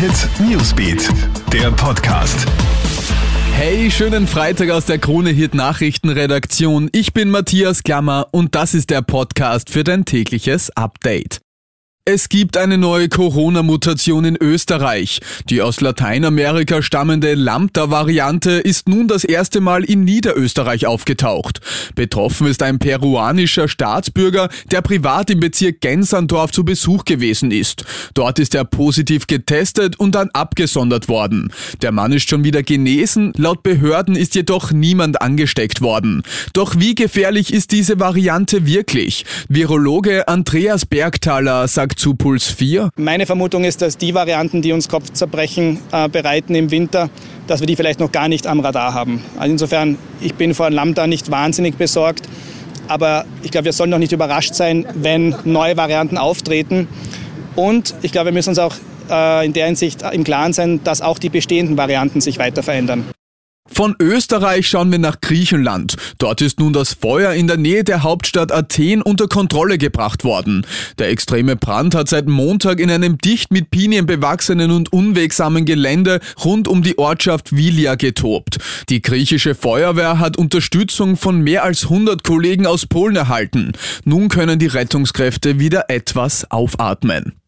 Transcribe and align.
Hit 0.00 0.30
Newsbeat, 0.40 1.10
der 1.52 1.70
Podcast. 1.72 2.46
Hey, 3.54 3.90
schönen 3.90 4.26
Freitag 4.26 4.70
aus 4.70 4.86
der 4.86 4.96
Krone 4.98 5.28
Hit 5.28 5.52
Nachrichtenredaktion. 5.52 6.88
Ich 6.92 7.12
bin 7.12 7.28
Matthias 7.30 7.82
Klammer 7.82 8.28
und 8.30 8.54
das 8.54 8.72
ist 8.72 8.88
der 8.88 9.02
Podcast 9.02 9.68
für 9.68 9.84
dein 9.84 10.06
tägliches 10.06 10.70
Update. 10.74 11.42
Es 12.06 12.30
gibt 12.30 12.56
eine 12.56 12.78
neue 12.78 13.10
Corona-Mutation 13.10 14.24
in 14.24 14.36
Österreich. 14.40 15.20
Die 15.50 15.60
aus 15.60 15.82
Lateinamerika 15.82 16.80
stammende 16.80 17.34
Lambda-Variante 17.34 18.52
ist 18.52 18.88
nun 18.88 19.06
das 19.06 19.22
erste 19.22 19.60
Mal 19.60 19.84
in 19.84 20.04
Niederösterreich 20.04 20.86
aufgetaucht. 20.86 21.60
Betroffen 21.94 22.46
ist 22.46 22.62
ein 22.62 22.78
peruanischer 22.78 23.68
Staatsbürger, 23.68 24.48
der 24.70 24.80
privat 24.80 25.28
im 25.28 25.40
Bezirk 25.40 25.82
Gensandorf 25.82 26.52
zu 26.52 26.64
Besuch 26.64 27.04
gewesen 27.04 27.50
ist. 27.50 27.84
Dort 28.14 28.38
ist 28.38 28.54
er 28.54 28.64
positiv 28.64 29.26
getestet 29.26 30.00
und 30.00 30.14
dann 30.14 30.30
abgesondert 30.30 31.06
worden. 31.08 31.52
Der 31.82 31.92
Mann 31.92 32.12
ist 32.12 32.30
schon 32.30 32.44
wieder 32.44 32.62
genesen, 32.62 33.34
laut 33.36 33.62
Behörden 33.62 34.16
ist 34.16 34.34
jedoch 34.34 34.72
niemand 34.72 35.20
angesteckt 35.20 35.82
worden. 35.82 36.22
Doch 36.54 36.76
wie 36.78 36.94
gefährlich 36.94 37.52
ist 37.52 37.72
diese 37.72 38.00
Variante 38.00 38.64
wirklich? 38.64 39.26
Virologe 39.50 40.28
Andreas 40.28 40.86
Bergthaler 40.86 41.68
sagt 41.68 41.89
zu 41.94 42.14
Puls 42.14 42.46
4? 42.46 42.90
Meine 42.96 43.26
Vermutung 43.26 43.64
ist, 43.64 43.82
dass 43.82 43.96
die 43.96 44.14
Varianten, 44.14 44.62
die 44.62 44.72
uns 44.72 44.88
Kopfzerbrechen 44.88 45.78
äh, 45.92 46.08
bereiten 46.08 46.54
im 46.54 46.70
Winter, 46.70 47.10
dass 47.46 47.60
wir 47.60 47.66
die 47.66 47.76
vielleicht 47.76 48.00
noch 48.00 48.12
gar 48.12 48.28
nicht 48.28 48.46
am 48.46 48.60
Radar 48.60 48.94
haben. 48.94 49.22
Also 49.38 49.52
insofern, 49.52 49.98
ich 50.20 50.34
bin 50.34 50.54
vor 50.54 50.70
Lambda 50.70 51.06
nicht 51.06 51.30
wahnsinnig 51.30 51.76
besorgt, 51.76 52.28
aber 52.88 53.24
ich 53.42 53.50
glaube, 53.50 53.66
wir 53.66 53.72
sollen 53.72 53.90
noch 53.90 53.98
nicht 53.98 54.12
überrascht 54.12 54.54
sein, 54.54 54.86
wenn 54.94 55.34
neue 55.44 55.76
Varianten 55.76 56.18
auftreten. 56.18 56.88
Und 57.56 57.94
ich 58.02 58.12
glaube, 58.12 58.26
wir 58.26 58.32
müssen 58.32 58.50
uns 58.50 58.58
auch 58.58 58.74
äh, 59.10 59.46
in 59.46 59.52
der 59.52 59.66
Hinsicht 59.66 60.02
im 60.12 60.24
Klaren 60.24 60.52
sein, 60.52 60.80
dass 60.84 61.02
auch 61.02 61.18
die 61.18 61.28
bestehenden 61.28 61.76
Varianten 61.76 62.20
sich 62.20 62.38
weiter 62.38 62.62
verändern. 62.62 63.04
Von 63.72 63.94
Österreich 64.00 64.68
schauen 64.68 64.90
wir 64.90 64.98
nach 64.98 65.20
Griechenland. 65.20 65.96
Dort 66.18 66.42
ist 66.42 66.60
nun 66.60 66.72
das 66.72 66.92
Feuer 66.94 67.32
in 67.32 67.46
der 67.46 67.56
Nähe 67.56 67.84
der 67.84 68.02
Hauptstadt 68.02 68.52
Athen 68.52 69.00
unter 69.00 69.28
Kontrolle 69.28 69.78
gebracht 69.78 70.24
worden. 70.24 70.66
Der 70.98 71.08
extreme 71.08 71.56
Brand 71.56 71.94
hat 71.94 72.08
seit 72.08 72.26
Montag 72.28 72.80
in 72.80 72.90
einem 72.90 73.18
dicht 73.18 73.52
mit 73.52 73.70
Pinien 73.70 74.06
bewachsenen 74.06 74.70
und 74.70 74.92
unwegsamen 74.92 75.64
Gelände 75.64 76.20
rund 76.44 76.68
um 76.68 76.82
die 76.82 76.98
Ortschaft 76.98 77.56
Vilia 77.56 77.94
getobt. 77.94 78.58
Die 78.88 79.02
griechische 79.02 79.54
Feuerwehr 79.54 80.18
hat 80.18 80.36
Unterstützung 80.36 81.16
von 81.16 81.40
mehr 81.40 81.64
als 81.64 81.84
100 81.84 82.24
Kollegen 82.24 82.66
aus 82.66 82.86
Polen 82.86 83.16
erhalten. 83.16 83.72
Nun 84.04 84.28
können 84.28 84.58
die 84.58 84.66
Rettungskräfte 84.66 85.58
wieder 85.58 85.88
etwas 85.88 86.50
aufatmen. 86.50 87.39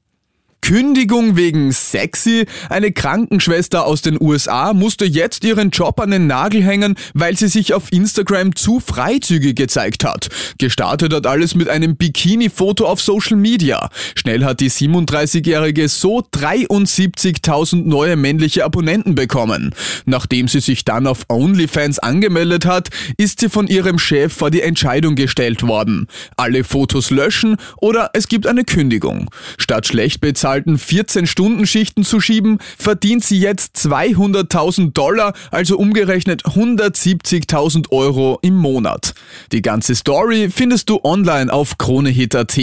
Kündigung 0.62 1.36
wegen 1.36 1.72
sexy. 1.72 2.46
Eine 2.70 2.92
Krankenschwester 2.92 3.84
aus 3.84 4.00
den 4.00 4.16
USA 4.20 4.72
musste 4.72 5.04
jetzt 5.04 5.44
ihren 5.44 5.70
Job 5.70 5.98
an 6.00 6.12
den 6.12 6.28
Nagel 6.28 6.62
hängen, 6.62 6.94
weil 7.14 7.36
sie 7.36 7.48
sich 7.48 7.74
auf 7.74 7.92
Instagram 7.92 8.54
zu 8.54 8.78
freizügig 8.78 9.56
gezeigt 9.56 10.04
hat. 10.04 10.28
Gestartet 10.58 11.12
hat 11.12 11.26
alles 11.26 11.56
mit 11.56 11.68
einem 11.68 11.96
Bikini-Foto 11.96 12.86
auf 12.86 13.02
Social 13.02 13.36
Media. 13.36 13.90
Schnell 14.14 14.44
hat 14.44 14.60
die 14.60 14.70
37-Jährige 14.70 15.88
so 15.88 16.20
73.000 16.20 17.84
neue 17.84 18.14
männliche 18.14 18.64
Abonnenten 18.64 19.16
bekommen. 19.16 19.74
Nachdem 20.06 20.46
sie 20.46 20.60
sich 20.60 20.84
dann 20.84 21.08
auf 21.08 21.24
OnlyFans 21.28 21.98
angemeldet 21.98 22.66
hat, 22.66 22.88
ist 23.16 23.40
sie 23.40 23.48
von 23.48 23.66
ihrem 23.66 23.98
Chef 23.98 24.32
vor 24.32 24.52
die 24.52 24.62
Entscheidung 24.62 25.16
gestellt 25.16 25.66
worden. 25.66 26.06
Alle 26.36 26.62
Fotos 26.62 27.10
löschen 27.10 27.56
oder 27.78 28.10
es 28.12 28.28
gibt 28.28 28.46
eine 28.46 28.62
Kündigung. 28.62 29.28
Statt 29.58 29.88
schlecht 29.88 30.20
bezahlt 30.20 30.51
bezahlten 30.52 30.76
14-Stunden-Schichten 30.76 32.04
zu 32.04 32.20
schieben, 32.20 32.58
verdient 32.76 33.24
sie 33.24 33.38
jetzt 33.38 33.76
200.000 33.76 34.92
Dollar, 34.92 35.32
also 35.50 35.78
umgerechnet 35.78 36.44
170.000 36.44 37.90
Euro 37.90 38.38
im 38.42 38.56
Monat. 38.56 39.14
Die 39.52 39.62
ganze 39.62 39.94
Story 39.94 40.50
findest 40.54 40.90
du 40.90 41.00
online 41.04 41.52
auf 41.52 41.78
kronehit.at. 41.78 42.58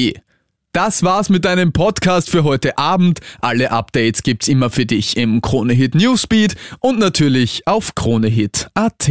Das 0.72 1.02
war's 1.02 1.30
mit 1.30 1.46
deinem 1.46 1.74
Podcast 1.74 2.30
für 2.30 2.44
heute 2.44 2.78
Abend. 2.78 3.22
Alle 3.42 3.72
Updates 3.72 4.22
gibt's 4.22 4.48
immer 4.48 4.70
für 4.70 4.86
dich 4.86 5.18
im 5.18 5.42
Kronehit 5.42 5.96
Newsbeat 5.96 6.56
und 6.80 7.00
natürlich 7.00 7.66
auf 7.66 7.96
kronehit.at. 7.96 9.10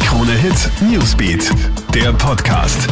Kronehit 0.00 0.70
Newsbeat, 0.90 1.50
der 1.94 2.14
Podcast. 2.14 2.88